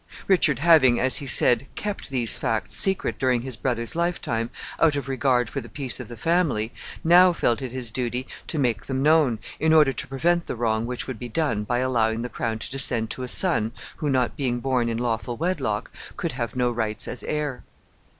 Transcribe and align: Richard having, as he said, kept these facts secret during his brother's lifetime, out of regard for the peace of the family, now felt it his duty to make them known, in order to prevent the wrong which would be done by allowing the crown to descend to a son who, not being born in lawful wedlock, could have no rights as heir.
Richard 0.27 0.57
having, 0.57 0.99
as 0.99 1.17
he 1.17 1.27
said, 1.27 1.67
kept 1.75 2.09
these 2.09 2.35
facts 2.35 2.75
secret 2.75 3.19
during 3.19 3.43
his 3.43 3.55
brother's 3.55 3.95
lifetime, 3.95 4.49
out 4.79 4.95
of 4.95 5.07
regard 5.07 5.47
for 5.47 5.61
the 5.61 5.69
peace 5.69 5.99
of 5.99 6.07
the 6.07 6.17
family, 6.17 6.73
now 7.03 7.33
felt 7.33 7.61
it 7.61 7.71
his 7.71 7.91
duty 7.91 8.25
to 8.47 8.57
make 8.57 8.87
them 8.87 9.03
known, 9.03 9.37
in 9.59 9.73
order 9.73 9.93
to 9.93 10.07
prevent 10.07 10.47
the 10.47 10.55
wrong 10.55 10.87
which 10.87 11.05
would 11.05 11.19
be 11.19 11.29
done 11.29 11.63
by 11.65 11.77
allowing 11.77 12.23
the 12.23 12.29
crown 12.29 12.57
to 12.57 12.71
descend 12.71 13.11
to 13.11 13.21
a 13.21 13.27
son 13.27 13.73
who, 13.97 14.09
not 14.09 14.35
being 14.35 14.59
born 14.59 14.89
in 14.89 14.97
lawful 14.97 15.37
wedlock, 15.37 15.91
could 16.17 16.31
have 16.31 16.55
no 16.55 16.71
rights 16.71 17.07
as 17.07 17.21
heir. 17.21 17.63